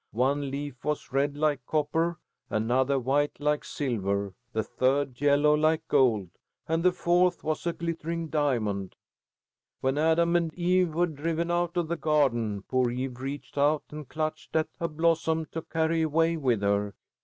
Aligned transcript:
One 0.13 0.49
leaf 0.49 0.83
was 0.83 1.11
red 1.13 1.37
like 1.37 1.63
copper, 1.67 2.17
another 2.49 2.97
white 2.97 3.39
like 3.39 3.63
silver, 3.63 4.33
the 4.51 4.63
third 4.63 5.21
yellow 5.21 5.53
like 5.53 5.87
gold, 5.87 6.31
and 6.67 6.81
the 6.81 6.91
fourth 6.91 7.43
was 7.43 7.67
a 7.67 7.73
glittering 7.73 8.27
diamond. 8.29 8.95
When 9.79 9.99
Adam 9.99 10.35
and 10.35 10.51
Eve 10.55 10.95
were 10.95 11.05
driven 11.05 11.51
out 11.51 11.77
of 11.77 11.87
the 11.87 11.97
garden, 11.97 12.63
poor 12.63 12.89
Eve 12.89 13.19
reached 13.19 13.59
out 13.59 13.83
and 13.91 14.09
clutched 14.09 14.55
at 14.55 14.69
a 14.79 14.87
blossom 14.87 15.45
to 15.51 15.61
carry 15.61 16.01
away 16.01 16.35
with 16.35 16.63
her. 16.63 16.95